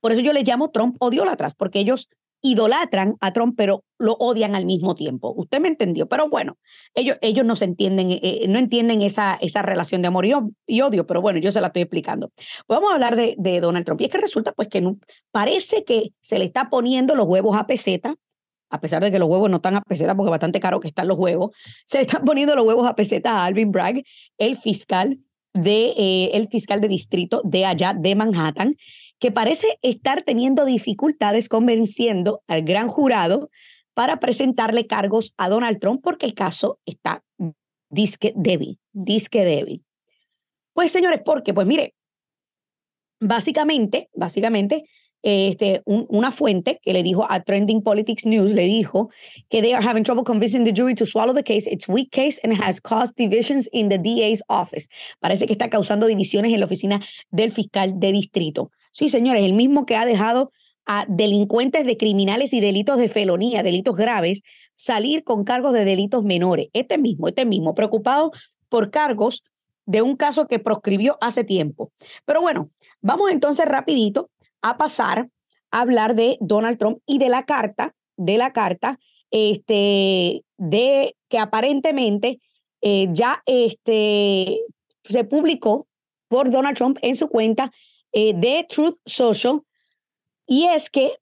[0.00, 2.10] Por eso yo les llamo Trump odiólatras, porque ellos
[2.42, 5.32] idolatran a Trump, pero lo odian al mismo tiempo.
[5.36, 6.58] Usted me entendió, pero bueno,
[6.94, 10.80] ellos, ellos no se entienden, eh, eh, no entienden esa, esa relación de amor y,
[10.82, 12.32] odio, pero bueno, yo se la estoy explicando.
[12.68, 14.00] Vamos a hablar de, de, Donald Trump.
[14.00, 14.82] Y es que resulta pues que
[15.30, 18.16] parece que se le está poniendo los huevos a peseta,
[18.70, 21.06] a pesar de que los huevos no están a peseta porque bastante caro que están
[21.06, 21.50] los huevos,
[21.84, 24.02] se le están poniendo los huevos a peseta a Alvin Bragg,
[24.38, 25.20] el fiscal
[25.54, 28.72] de, eh, el fiscal de distrito de allá de Manhattan,
[29.22, 33.50] que parece estar teniendo dificultades convenciendo al gran jurado
[33.94, 37.22] para presentarle cargos a Donald Trump porque el caso está
[37.88, 39.84] disque débil, disque débil.
[40.72, 41.94] Pues señores, porque pues mire,
[43.20, 44.86] básicamente, básicamente
[45.22, 49.10] este, una fuente que le dijo a Trending Politics News, le dijo
[49.48, 51.70] que they are having trouble convincing the jury to swallow the case.
[51.70, 54.88] It's weak case and has caused divisions in the DA's office.
[55.20, 58.72] Parece que está causando divisiones en la oficina del fiscal de distrito.
[58.92, 60.52] Sí, señores, el mismo que ha dejado
[60.86, 64.42] a delincuentes de criminales y delitos de felonía, delitos graves,
[64.76, 66.68] salir con cargos de delitos menores.
[66.72, 68.32] Este mismo, este mismo, preocupado
[68.68, 69.44] por cargos
[69.86, 71.92] de un caso que proscribió hace tiempo.
[72.24, 75.28] Pero bueno, vamos entonces rapidito a pasar
[75.70, 78.98] a hablar de Donald Trump y de la carta, de la carta,
[79.30, 82.40] este, de que aparentemente
[82.82, 84.58] eh, ya este,
[85.04, 85.86] se publicó
[86.28, 87.72] por Donald Trump en su cuenta
[88.12, 89.62] eh, de Truth Social.
[90.46, 91.16] Y es que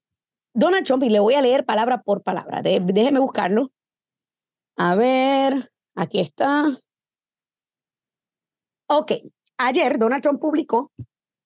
[0.53, 3.71] Donald Trump, y le voy a leer palabra por palabra, déjeme buscarlo.
[4.77, 6.77] A ver, aquí está.
[8.87, 9.13] Ok,
[9.57, 10.91] ayer Donald Trump publicó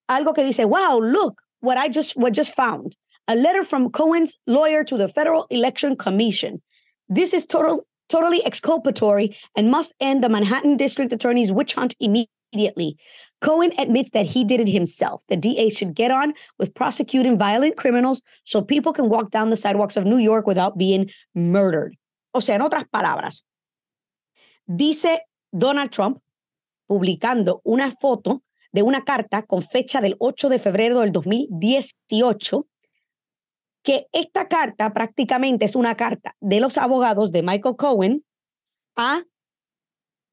[0.07, 2.95] algo que dice, wow, look, what I just what just found.
[3.27, 6.61] A letter from Cohen's lawyer to the Federal Election Commission.
[7.09, 12.34] This is total, totally exculpatory and must end the Manhattan District Attorney's witch hunt immediately.
[13.41, 15.23] Cohen admits that he did it himself.
[15.27, 19.57] The DA should get on with prosecuting violent criminals so people can walk down the
[19.57, 21.95] sidewalks of New York without being murdered.
[22.33, 23.43] O sea, en otras palabras,
[24.65, 26.19] dice Donald Trump
[26.87, 32.67] publicando una foto de una carta con fecha del 8 de febrero del 2018,
[33.83, 38.25] que esta carta prácticamente es una carta de los abogados de Michael Cohen
[38.95, 39.23] a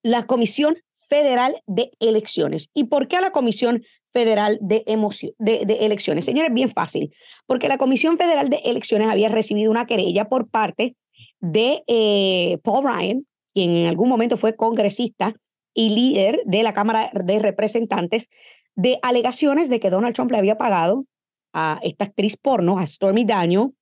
[0.03, 0.77] la Comisión
[1.13, 2.71] Federal de Elecciones.
[2.73, 3.83] ¿Y por qué a la Comisión
[4.15, 6.25] Federal de, Elecciones?
[6.25, 10.97] Señores, bien fácil, porque la Comisión Federal de Elecciones había recibido una querella por parte
[11.39, 15.35] de eh, Paul Ryan, quien en algún momento fue congresista
[15.75, 18.31] y líder de la Cámara de Representantes
[18.75, 21.05] de alegaciones de que Donald Trump le había pagado
[21.53, 23.75] a esta actriz porno, a Stormy Daniel,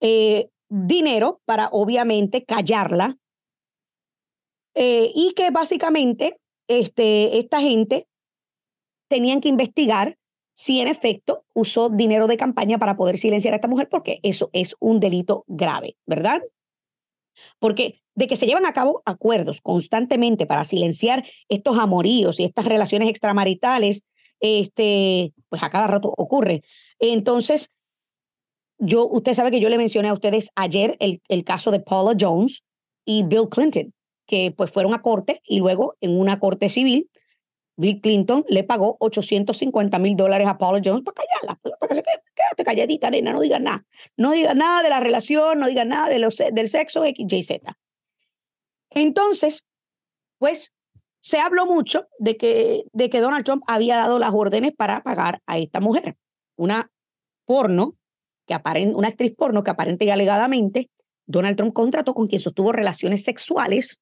[0.00, 3.16] eh, dinero para obviamente callarla
[4.74, 8.08] eh, y que básicamente este, esta gente
[9.08, 10.18] tenían que investigar
[10.54, 14.48] si en efecto usó dinero de campaña para poder silenciar a esta mujer, porque eso
[14.52, 16.40] es un delito grave, ¿verdad?
[17.58, 22.64] Porque de que se llevan a cabo acuerdos constantemente para silenciar estos amoríos y estas
[22.64, 24.02] relaciones extramaritales,
[24.40, 26.62] este, pues a cada rato ocurre.
[26.98, 27.70] Entonces,
[28.78, 32.16] yo, usted sabe que yo le mencioné a ustedes ayer el, el caso de Paula
[32.18, 32.64] Jones
[33.04, 33.92] y Bill Clinton,
[34.26, 37.10] que pues fueron a corte y luego en una corte civil
[37.76, 41.94] Bill Clinton le pagó 850 mil dólares a Paula Jones para callarla, pues, para que
[41.96, 43.84] se quede, quédate calladita, nena, no digas nada.
[44.16, 47.42] No digas nada de la relación, no digas nada de los, del sexo X, Y,
[47.42, 47.76] Z.
[48.90, 49.66] Entonces,
[50.38, 50.74] pues
[51.20, 55.42] se habló mucho de que, de que Donald Trump había dado las órdenes para pagar
[55.46, 56.16] a esta mujer,
[56.56, 56.90] una
[57.44, 57.96] porno,
[58.46, 60.88] que aparente, una actriz porno que aparente y alegadamente
[61.26, 64.00] Donald Trump contrató con quien sostuvo relaciones sexuales.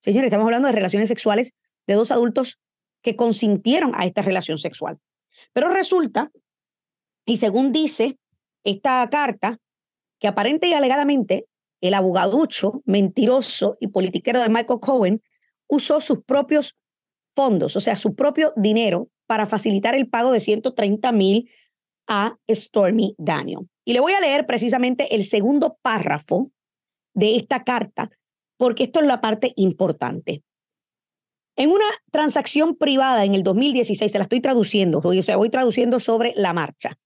[0.00, 1.54] Señores, estamos hablando de relaciones sexuales
[1.86, 2.58] de dos adultos
[3.02, 4.98] que consintieron a esta relación sexual.
[5.52, 6.30] Pero resulta,
[7.24, 8.18] y según dice
[8.64, 9.58] esta carta,
[10.18, 11.46] que aparente y alegadamente
[11.80, 15.22] el abogaducho, mentiroso y politiquero de Michael Cohen
[15.68, 16.76] usó sus propios
[17.34, 21.50] fondos, o sea, su propio dinero para facilitar el pago de 130 mil
[22.08, 23.68] a Stormy Daniel.
[23.84, 26.50] Y le voy a leer precisamente el segundo párrafo
[27.14, 28.10] de esta carta,
[28.56, 30.42] porque esto es la parte importante.
[31.56, 36.00] En una transacción privada en el 2016, se la estoy traduciendo, o sea, voy traduciendo
[36.00, 36.98] sobre la marcha.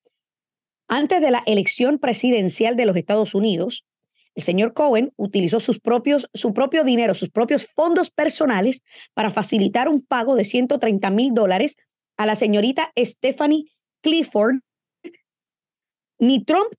[0.88, 3.84] Antes de la elección presidencial de los Estados Unidos,
[4.34, 8.82] el señor Cohen utilizó sus propios, su propio dinero, sus propios fondos personales
[9.14, 11.76] para facilitar un pago de 130 mil dólares
[12.16, 13.66] a la señorita Stephanie
[14.02, 14.56] Clifford.
[16.18, 16.72] Ni Trump,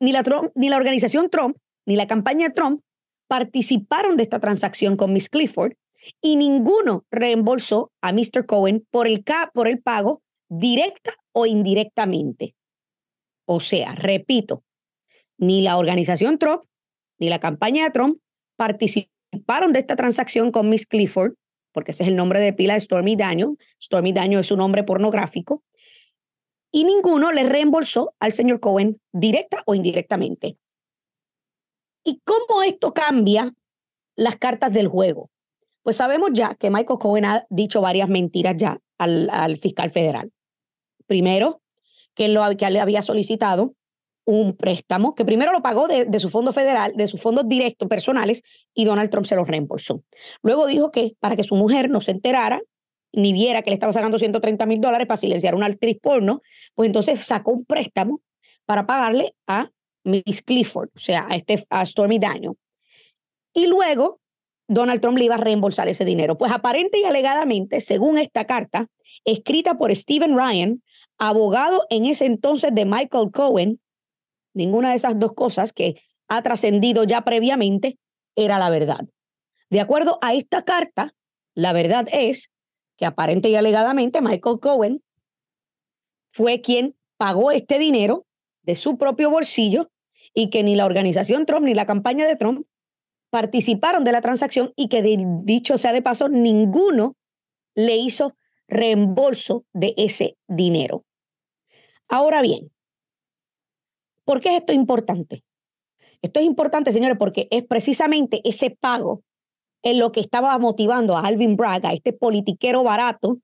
[0.00, 2.82] ni la, Trump, ni la organización Trump, ni la campaña Trump
[3.28, 5.74] participaron de esta transacción con Miss Clifford
[6.20, 8.46] y ninguno reembolsó a Mr.
[8.46, 12.54] Cohen por el, por el pago directa o indirectamente.
[13.46, 14.64] O sea, repito,
[15.36, 16.62] ni la organización Trump
[17.18, 18.18] ni la campaña de Trump
[18.56, 21.34] participaron de esta transacción con Miss Clifford,
[21.72, 23.56] porque ese es el nombre de pila de Stormy Daniel.
[23.82, 25.62] Stormy Daniel es un nombre pornográfico.
[26.70, 30.56] Y ninguno le reembolsó al señor Cohen directa o indirectamente.
[32.04, 33.52] ¿Y cómo esto cambia
[34.16, 35.30] las cartas del juego?
[35.82, 40.30] Pues sabemos ya que Michael Cohen ha dicho varias mentiras ya al, fiscal federal.
[41.06, 41.62] Primero,
[42.14, 43.74] que, lo, que le había solicitado
[44.24, 48.42] un préstamo que primero lo pagó de, su fondo federal, de sus fondos directos personales,
[48.74, 50.02] y Donald Trump se los reembolsó.
[50.42, 52.60] Luego dijo que para que su mujer no se enterara
[53.10, 56.42] ni viera que le estaba sacando 130 mil dólares para silenciar una actriz porno,
[56.74, 58.20] pues entonces sacó un préstamo
[58.66, 59.70] para pagarle a
[60.04, 62.52] Miss Clifford, o sea, a, este, a Stormy Daniel.
[63.52, 64.20] Y luego
[64.68, 66.36] Donald Trump le iba a reembolsar ese dinero.
[66.36, 68.86] Pues aparente y alegadamente, según esta carta,
[69.24, 70.82] escrita por Stephen Ryan,
[71.18, 73.80] abogado en ese entonces de Michael Cohen,
[74.54, 77.98] ninguna de esas dos cosas que ha trascendido ya previamente
[78.36, 79.08] era la verdad.
[79.70, 81.14] De acuerdo a esta carta,
[81.54, 82.52] la verdad es
[82.96, 85.02] que aparente y alegadamente Michael Cohen
[86.30, 88.26] fue quien pagó este dinero
[88.68, 89.90] de su propio bolsillo
[90.34, 92.66] y que ni la organización Trump ni la campaña de Trump
[93.30, 95.00] participaron de la transacción y que
[95.42, 97.16] dicho sea de paso, ninguno
[97.74, 98.36] le hizo
[98.68, 101.06] reembolso de ese dinero.
[102.10, 102.70] Ahora bien,
[104.26, 105.44] ¿por qué es esto importante?
[106.20, 109.22] Esto es importante, señores, porque es precisamente ese pago
[109.82, 113.38] en lo que estaba motivando a Alvin Braga, este politiquero barato,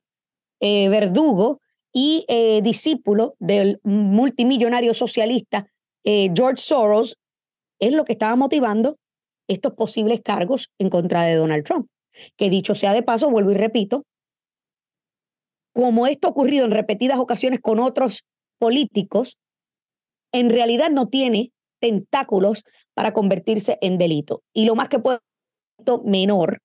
[0.60, 1.62] eh, verdugo
[1.94, 5.68] y eh, discípulo del multimillonario socialista
[6.04, 7.16] eh, George Soros,
[7.80, 8.98] es lo que estaba motivando
[9.48, 11.88] estos posibles cargos en contra de Donald Trump.
[12.36, 14.04] Que dicho sea de paso, vuelvo y repito,
[15.74, 18.24] como esto ha ocurrido en repetidas ocasiones con otros
[18.58, 19.38] políticos,
[20.32, 24.42] en realidad no tiene tentáculos para convertirse en delito.
[24.52, 25.20] Y lo más que puede
[26.04, 26.60] menor.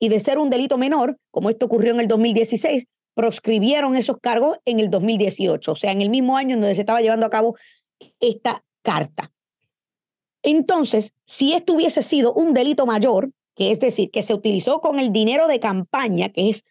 [0.00, 4.58] Y de ser un delito menor, como esto ocurrió en el 2016, proscribieron esos cargos
[4.64, 7.30] en el 2018, o sea, en el mismo año en donde se estaba llevando a
[7.30, 7.56] cabo
[8.20, 9.32] esta carta.
[10.42, 14.98] Entonces, si esto hubiese sido un delito mayor, que es decir, que se utilizó con
[14.98, 16.64] el dinero de campaña, que es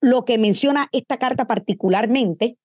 [0.00, 2.58] lo que menciona esta carta particularmente,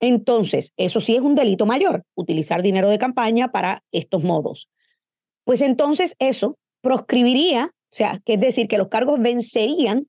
[0.00, 4.68] entonces, eso sí es un delito mayor, utilizar dinero de campaña para estos modos.
[5.44, 10.06] Pues entonces eso proscribiría, o sea, que es decir, que los cargos vencerían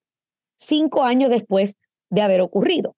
[0.56, 1.76] cinco años después
[2.10, 2.96] de haber ocurrido.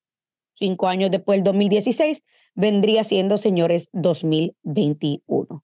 [0.56, 5.64] Cinco años después del 2016 vendría siendo, señores, 2021.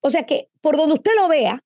[0.00, 1.62] O sea que por donde usted lo vea,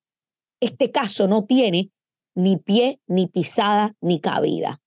[0.61, 1.91] este caso no tiene
[2.35, 4.81] ni pie, ni pisada, ni cabida.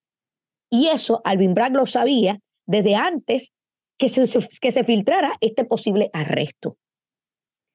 [0.69, 3.51] Y eso Alvin Bragg lo sabía desde antes
[3.97, 6.77] que se, que se filtrara este posible arresto.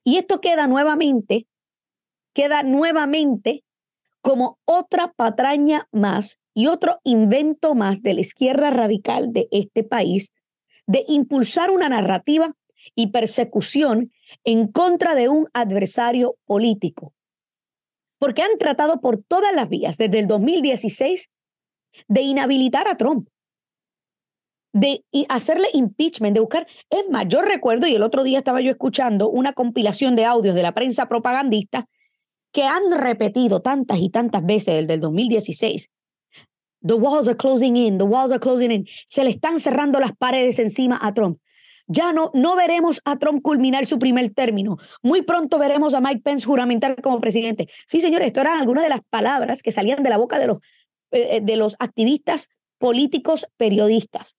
[0.04, 1.46] Y esto queda nuevamente,
[2.34, 3.64] queda nuevamente
[4.20, 10.32] como otra patraña más y otro invento más de la izquierda radical de este país
[10.88, 12.52] de impulsar una narrativa
[12.96, 14.10] y persecución
[14.42, 17.14] en contra de un adversario político.
[18.18, 21.30] Porque han tratado por todas las vías, desde el 2016,
[22.08, 23.28] de inhabilitar a Trump,
[24.72, 26.66] de hacerle impeachment, de buscar.
[26.90, 30.56] Es más, yo recuerdo, y el otro día estaba yo escuchando una compilación de audios
[30.56, 31.86] de la prensa propagandista
[32.50, 35.88] que han repetido tantas y tantas veces desde el 2016.
[36.86, 38.86] The walls are closing in, the walls are closing in.
[39.06, 41.38] Se le están cerrando las paredes encima a Trump.
[41.86, 44.76] Ya no, no veremos a Trump culminar su primer término.
[45.02, 47.68] Muy pronto veremos a Mike Pence juramentar como presidente.
[47.86, 50.58] Sí, señores, esto eran algunas de las palabras que salían de la boca de los,
[51.10, 54.36] eh, eh, de los activistas políticos periodistas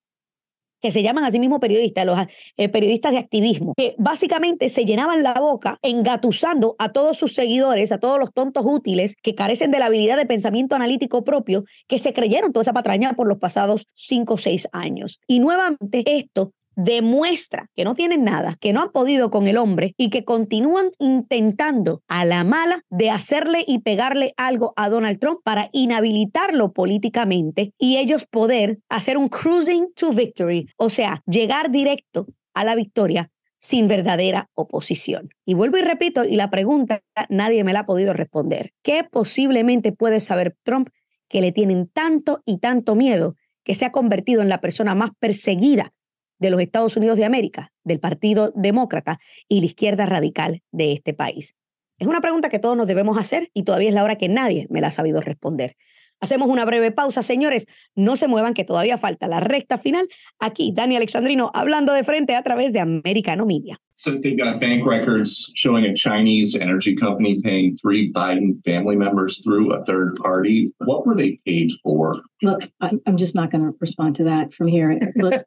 [0.82, 2.20] que se llaman a sí mismos periodistas, los
[2.58, 7.92] eh, periodistas de activismo, que básicamente se llenaban la boca engatusando a todos sus seguidores,
[7.92, 12.00] a todos los tontos útiles que carecen de la habilidad de pensamiento analítico propio, que
[12.00, 15.20] se creyeron toda esa patraña por los pasados cinco o seis años.
[15.28, 19.94] Y nuevamente esto demuestra que no tienen nada, que no han podido con el hombre
[19.98, 25.42] y que continúan intentando a la mala de hacerle y pegarle algo a Donald Trump
[25.44, 32.28] para inhabilitarlo políticamente y ellos poder hacer un cruising to victory, o sea, llegar directo
[32.54, 35.30] a la victoria sin verdadera oposición.
[35.46, 38.72] Y vuelvo y repito, y la pregunta nadie me la ha podido responder.
[38.84, 40.88] ¿Qué posiblemente puede saber Trump
[41.28, 45.12] que le tienen tanto y tanto miedo que se ha convertido en la persona más
[45.20, 45.92] perseguida
[46.40, 51.14] de los Estados Unidos de América, del Partido Demócrata y la izquierda radical de este
[51.14, 51.56] país?
[52.00, 54.68] Es una pregunta que todos nos debemos hacer y todavía es la hora que nadie
[54.70, 55.76] me la ha sabido responder.
[56.22, 57.66] Hacemos una breve pausa, señores.
[57.96, 60.08] No se muevan, que todavía falta la recta final.
[60.40, 63.80] Aquí, Dani Alexandrino hablando de frente a través de Americano Media.
[63.96, 69.42] So they've got bank records showing a Chinese energy company paying three Biden family members
[69.44, 70.72] through a third party.
[70.78, 72.22] What were they paid for?
[72.42, 74.98] Look, I'm just not going to respond to that from here.
[75.16, 75.44] Look,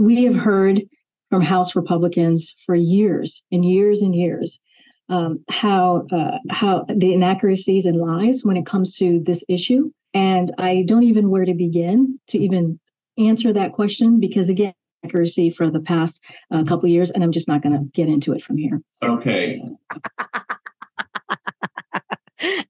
[0.00, 0.80] we have heard
[1.28, 4.58] from House Republicans for years and years and years
[5.10, 10.52] um, how uh, how the inaccuracies and lies when it comes to this issue, and
[10.56, 12.80] I don't even where to begin to even
[13.18, 14.72] answer that question because again
[15.04, 16.20] accuracy for the past
[16.50, 18.80] uh, couple years and i'm just not going to get into it from here.
[19.02, 19.62] Okay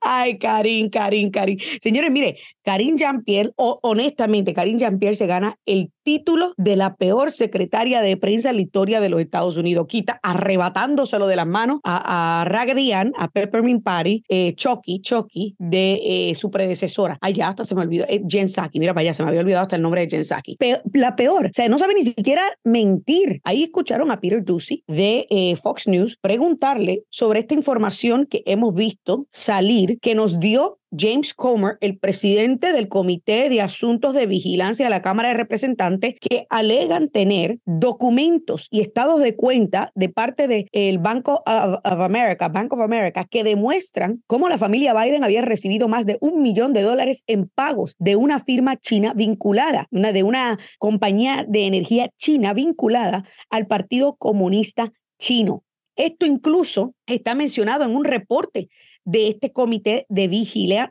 [0.00, 1.58] Ay, Karim, Karim, Karim.
[1.82, 8.00] Señores, mire, Karim Jean-Pierre, honestamente, Karim Jean-Pierre se gana el título de la peor secretaria
[8.00, 9.86] de prensa en la historia de los Estados Unidos.
[9.88, 15.54] Quita arrebatándoselo de las manos a, a Raggedy Ann, a Peppermint Patty, eh, Chucky, Chucky,
[15.58, 17.18] de eh, su predecesora.
[17.20, 18.04] Ay, ya hasta se me olvidó.
[18.08, 18.78] Eh, Jen Psaki.
[18.78, 20.56] Mira para allá, se me había olvidado hasta el nombre de Jen Psaki.
[20.94, 23.40] la peor, o sea, no sabe ni siquiera mentir.
[23.44, 28.74] Ahí escucharon a Peter Ducey de eh, Fox News preguntarle sobre esta información que hemos
[28.74, 29.59] visto salir,
[30.00, 35.02] que nos dio James Comer, el presidente del Comité de Asuntos de Vigilancia de la
[35.02, 40.98] Cámara de Representantes, que alegan tener documentos y estados de cuenta de parte del el
[40.98, 46.06] Banco of, America, Bank of America, que demuestran cómo la familia Biden había recibido más
[46.06, 50.58] de un millón de dólares en pagos de una firma china vinculada, una de una
[50.78, 55.64] compañía de energía china vinculada al Partido Comunista Chino.
[55.96, 58.68] Esto incluso está mencionado en un reporte
[59.04, 60.28] de este comité de,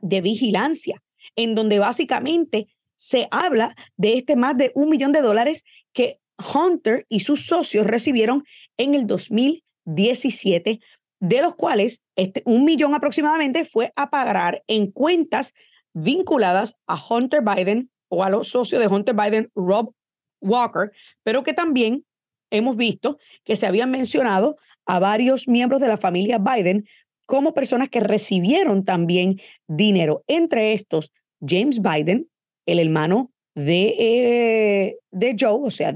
[0.01, 1.01] de vigilancia,
[1.35, 6.19] en donde básicamente se habla de este más de un millón de dólares que
[6.53, 8.43] Hunter y sus socios recibieron
[8.77, 10.79] en el 2017,
[11.19, 15.53] de los cuales este, un millón aproximadamente fue a pagar en cuentas
[15.93, 19.93] vinculadas a Hunter Biden o a los socios de Hunter Biden, Rob
[20.41, 20.91] Walker,
[21.23, 22.05] pero que también
[22.51, 24.57] hemos visto que se habían mencionado
[24.89, 26.87] a varios miembros de la familia Biden
[27.27, 30.23] como personas que recibieron también dinero.
[30.25, 31.11] Entre estos,
[31.47, 32.27] James Biden,
[32.65, 35.93] el hermano de, eh, de Joe, o sea,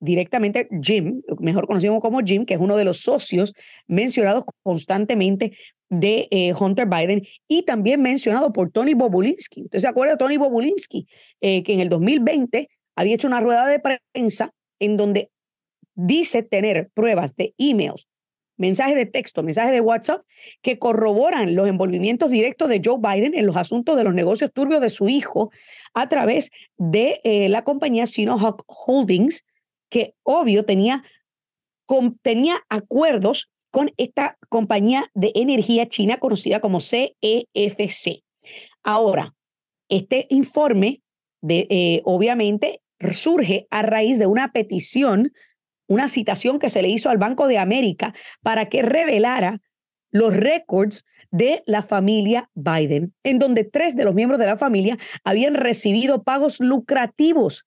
[0.00, 3.52] directamente Jim, mejor conocido como Jim, que es uno de los socios
[3.86, 5.52] mencionados constantemente
[5.90, 9.64] de eh, Hunter Biden y también mencionado por Tony Bobulinski.
[9.64, 11.06] ¿Usted se acuerda de Tony Bobulinski?
[11.42, 15.28] Eh, que en el 2020 había hecho una rueda de prensa en donde
[15.94, 18.06] dice tener pruebas de emails
[18.60, 20.22] mensajes de texto, mensajes de WhatsApp
[20.60, 24.82] que corroboran los envolvimientos directos de Joe Biden en los asuntos de los negocios turbios
[24.82, 25.50] de su hijo
[25.94, 29.46] a través de eh, la compañía Sinohawk Holdings,
[29.88, 31.02] que obvio tenía,
[32.20, 38.22] tenía acuerdos con esta compañía de energía china conocida como CEFC.
[38.82, 39.34] Ahora,
[39.88, 41.00] este informe
[41.40, 42.82] de, eh, obviamente
[43.14, 45.32] surge a raíz de una petición
[45.90, 49.60] una citación que se le hizo al Banco de América para que revelara
[50.12, 54.98] los récords de la familia Biden, en donde tres de los miembros de la familia
[55.24, 57.66] habían recibido pagos lucrativos,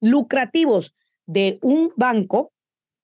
[0.00, 0.94] lucrativos
[1.26, 2.54] de un banco,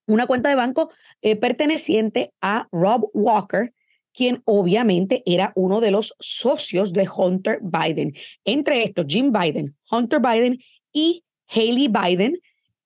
[0.06, 0.90] una cuenta de banco
[1.20, 3.74] eh, perteneciente a Rob Walker,
[4.14, 8.14] quien obviamente era uno de los socios de Hunter Biden.
[8.46, 10.58] Entre estos, Jim Biden, Hunter Biden
[10.94, 12.38] y Haley Biden,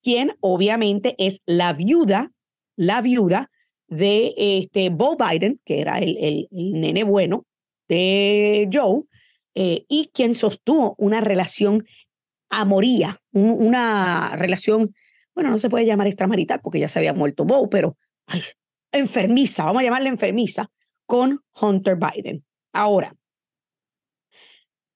[0.02, 2.30] quien obviamente es la viuda,
[2.76, 3.50] la viuda
[3.88, 7.44] de este Bo Biden, que era el, el, nene bueno
[7.88, 9.02] de Joe,
[9.54, 11.84] eh, y quien sostuvo una relación
[12.48, 14.94] amoría, una relación,
[15.34, 17.96] bueno, no se puede llamar extramarital porque ya se había muerto Bo, pero
[18.92, 20.70] enfermiza, vamos a llamarla enfermiza,
[21.06, 22.44] con Hunter Biden.
[22.72, 23.14] Ahora,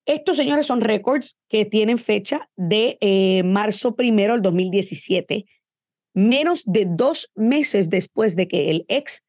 [0.07, 5.47] estos, señores, son récords que tienen fecha de eh, marzo primero del 2017,
[6.13, 9.25] menos de dos meses después de que el ex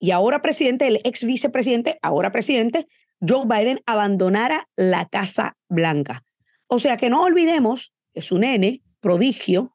[0.00, 2.86] y ahora presidente, el ex vicepresidente, ahora presidente,
[3.20, 6.22] Joe Biden abandonara la Casa Blanca.
[6.68, 9.72] O sea que no olvidemos que su nene, prodigio,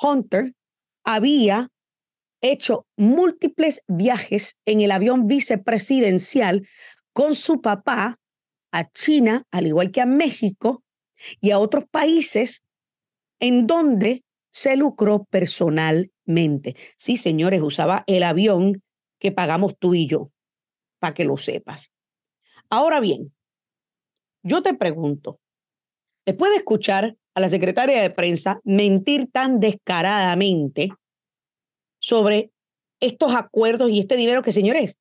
[0.00, 0.54] Hunter,
[1.04, 1.70] había
[2.42, 6.66] hecho múltiples viajes en el avión vicepresidencial
[7.12, 8.18] con su papá
[8.72, 10.82] a China, al igual que a México
[11.40, 12.62] y a otros países
[13.40, 16.76] en donde se lucró personalmente.
[16.96, 18.82] Sí, señores, usaba el avión
[19.18, 20.30] que pagamos tú y yo,
[20.98, 21.92] para que lo sepas.
[22.68, 23.32] Ahora bien,
[24.42, 25.40] yo te pregunto,
[26.24, 30.90] después de escuchar a la secretaria de prensa mentir tan descaradamente
[32.00, 32.50] sobre
[33.00, 34.98] estos acuerdos y este dinero que, señores,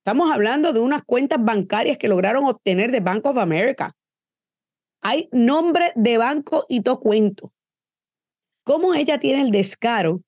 [0.00, 3.94] Estamos hablando de unas cuentas bancarias que lograron obtener de Bank of America.
[5.02, 7.52] Hay nombre de banco y todo cuento.
[8.64, 10.22] ¿Cómo ella tiene el descaro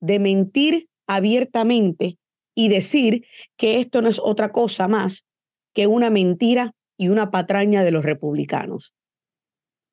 [0.00, 2.18] de mentir abiertamente
[2.56, 3.24] y decir
[3.56, 5.24] que esto no es otra cosa más
[5.72, 8.94] que una mentira y una patraña de los republicanos?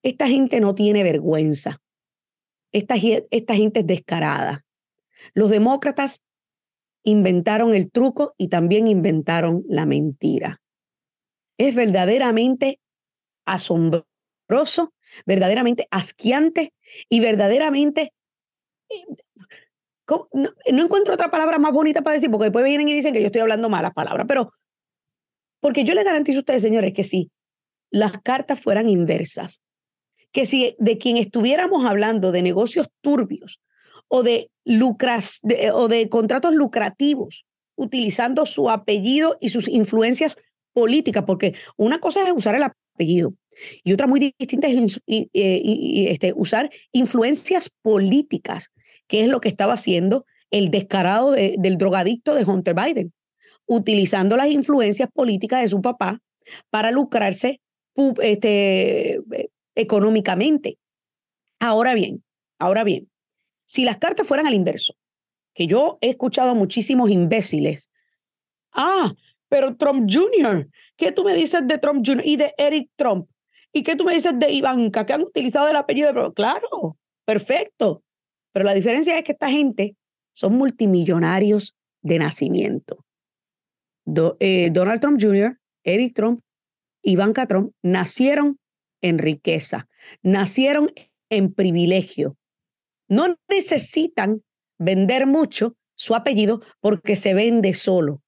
[0.02, 1.80] Esta gente no tiene vergüenza.
[2.72, 2.96] Esta,
[3.30, 4.66] esta gente es descarada.
[5.36, 6.22] Los demócratas
[7.04, 10.62] inventaron el truco y también inventaron la mentira.
[11.58, 12.80] Es verdaderamente
[13.46, 14.94] asombroso,
[15.26, 16.74] verdaderamente asquiante
[17.10, 18.14] y verdaderamente...
[18.90, 19.06] Eh,
[20.34, 23.28] no, encuentro otra palabra más bonita para decir, porque después vienen y dicen que yo
[23.28, 24.52] estoy hablando malas palabras, pero
[25.62, 27.32] Porque yo les garantizo a ustedes, señores, que si
[27.92, 29.62] las cartas fueran inversas,
[30.34, 33.62] que si de quien estuviéramos hablando de negocios turbios
[34.14, 35.40] o de, lucras,
[35.74, 37.46] o de contratos lucrativos,
[37.76, 40.38] utilizando su apellido y sus influencias
[40.74, 43.34] políticas, porque una cosa es usar el apellido
[43.84, 48.72] y otra muy distinta es este, usar influencias políticas,
[49.08, 53.14] que es lo que estaba haciendo el descarado del drogadicto de Hunter Biden,
[53.66, 56.20] utilizando las influencias políticas de su papá
[56.70, 57.62] para lucrarse
[58.22, 59.22] este,
[59.76, 60.78] económicamente.
[61.60, 62.24] Ahora bien,
[62.60, 63.11] ahora bien,
[63.72, 64.96] si las cartas fueran al inverso,
[65.54, 67.90] que yo he escuchado a muchísimos imbéciles,
[68.74, 69.14] ah,
[69.48, 70.68] pero Trump Jr.,
[70.98, 72.22] ¿qué tú me dices de Trump Jr.
[72.26, 73.30] y de Eric Trump?
[73.72, 76.34] ¿Y qué tú me dices de Ivanka, que han utilizado el apellido de...
[76.34, 78.04] Claro, perfecto.
[78.52, 79.96] Pero la diferencia es que esta gente
[80.34, 83.06] son multimillonarios de nacimiento.
[84.42, 86.42] Eh, Donald Trump Jr., Eric Trump,
[87.04, 88.60] Ivanka Trump nacieron
[89.02, 89.88] en riqueza,
[90.24, 90.92] nacieron
[91.30, 92.36] en privilegio.
[93.12, 94.42] No necesitan
[94.80, 98.22] vender mucho su apellido porque se vende solo.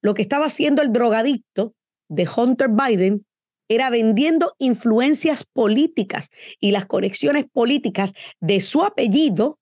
[0.00, 1.74] Lo que estaba haciendo el drogadicto
[2.08, 3.26] de Hunter Biden
[3.68, 6.30] era vendiendo influencias políticas
[6.60, 9.58] y las conexiones políticas de su apellido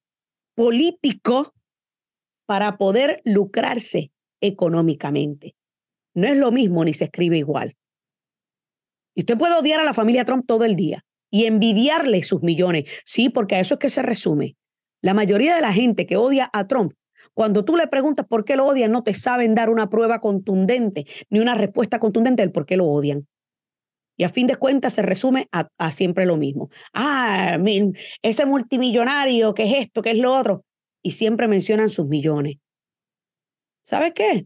[0.53, 1.55] político
[2.45, 4.11] para poder lucrarse
[4.41, 5.55] económicamente.
[6.13, 7.75] No es lo mismo ni se escribe igual.
[9.15, 12.85] Y usted puede odiar a la familia Trump todo el día y envidiarle sus millones.
[13.05, 14.55] Sí, porque a eso es que se resume.
[15.01, 16.93] La mayoría de la gente que odia a Trump,
[17.33, 21.05] cuando tú le preguntas por qué lo odian, no te saben dar una prueba contundente
[21.29, 23.27] ni una respuesta contundente del por qué lo odian.
[24.17, 26.69] Y a fin de cuentas se resume a, siempre lo mismo.
[26.93, 27.57] Ah,
[28.21, 30.01] ese multimillonario, ¿qué es esto?
[30.01, 30.65] ¿Qué es lo otro?
[31.01, 32.57] Y siempre mencionan sus millones.
[33.83, 34.45] ¿Sabe qué?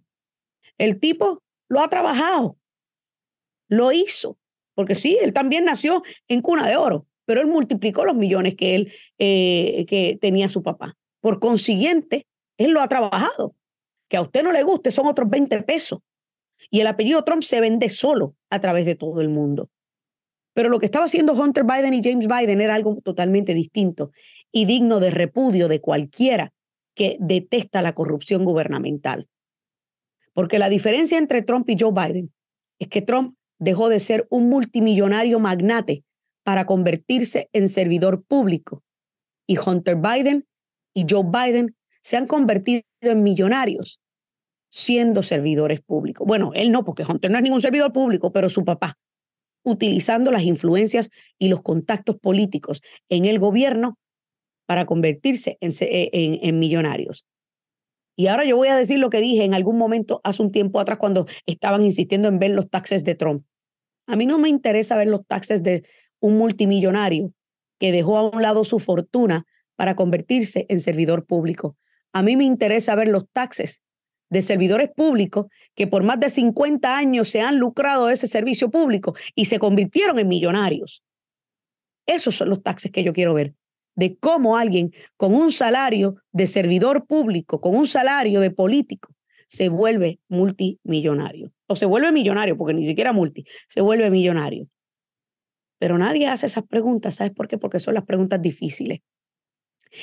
[0.77, 2.57] El tipo lo ha trabajado,
[3.67, 4.37] lo hizo,
[4.75, 8.75] porque sí, él también nació en cuna de oro, pero él multiplicó los millones que
[8.75, 10.95] él eh, que tenía su papá.
[11.21, 13.55] Por consiguiente, él lo ha trabajado.
[14.09, 15.99] Que a usted no le guste son otros 20 pesos.
[16.69, 19.69] Y el apellido Trump se vende solo a través de todo el mundo.
[20.53, 24.11] Pero lo que estaba haciendo Hunter Biden y James Biden era algo totalmente distinto
[24.51, 26.53] y digno de repudio de cualquiera
[26.95, 29.27] que detesta la corrupción gubernamental.
[30.33, 32.33] Porque la diferencia entre Trump y Joe Biden
[32.79, 36.03] es que Trump dejó de ser un multimillonario magnate
[36.43, 38.83] para convertirse en servidor público.
[39.47, 40.45] Y Hunter Biden
[40.93, 43.99] y Joe Biden se han convertido en millonarios
[44.69, 46.25] siendo servidores públicos.
[46.27, 48.97] Bueno, él no, porque Hunter no es ningún servidor público, pero su papá,
[49.63, 53.97] utilizando las influencias y los contactos políticos en el gobierno
[54.65, 57.25] para convertirse en, en, en millonarios.
[58.15, 60.79] Y ahora yo voy a decir lo que dije en algún momento hace un tiempo
[60.79, 63.45] atrás cuando estaban insistiendo en ver los taxes de Trump.
[64.07, 65.83] A mí no me interesa ver los taxes de
[66.19, 67.33] un multimillonario
[67.79, 69.45] que dejó a un lado su fortuna
[69.75, 71.77] para convertirse en servidor público.
[72.13, 73.81] A mí me interesa ver los taxes
[74.29, 79.15] de servidores públicos que por más de 50 años se han lucrado ese servicio público
[79.35, 81.03] y se convirtieron en millonarios.
[82.05, 83.53] Esos son los taxes que yo quiero ver,
[83.95, 89.13] de cómo alguien con un salario de servidor público, con un salario de político,
[89.47, 91.51] se vuelve multimillonario.
[91.67, 94.67] O se vuelve millonario, porque ni siquiera multi, se vuelve millonario.
[95.79, 97.57] Pero nadie hace esas preguntas, ¿sabes por qué?
[97.57, 99.01] Porque son las preguntas difíciles.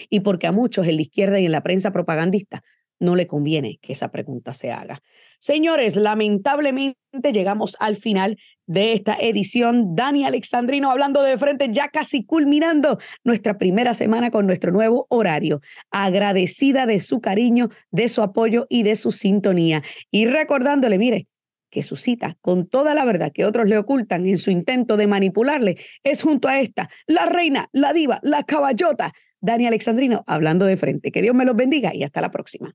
[0.08, 2.62] Y porque a muchos en la izquierda y en la prensa propagandista
[3.00, 5.02] no le conviene que esa pregunta se haga.
[5.38, 6.96] Señores, lamentablemente
[7.32, 9.96] llegamos al final de esta edición.
[9.96, 15.60] Dani Alexandrino hablando de frente, ya casi culminando nuestra primera semana con nuestro nuevo horario.
[15.90, 19.82] Agradecida de su cariño, de su apoyo y de su sintonía.
[20.10, 21.26] Y recordándole, mire,
[21.70, 25.06] que su cita con toda la verdad que otros le ocultan en su intento de
[25.06, 30.76] manipularle es junto a esta, la reina, la diva, la caballota, Dani Alexandrino, hablando de
[30.76, 31.10] frente.
[31.10, 32.74] Que Dios me los bendiga y hasta la próxima.